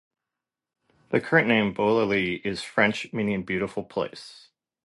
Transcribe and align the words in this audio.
The 1.11 1.21
current 1.21 1.47
name 1.47 1.75
"Beaulieu" 1.75 2.41
is 2.43 2.63
French, 2.63 3.13
meaning 3.13 3.43
"beautiful 3.43 3.83
place". 3.83 4.49